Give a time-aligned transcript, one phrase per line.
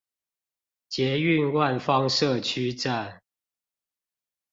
[0.89, 3.21] 捷運萬芳社區站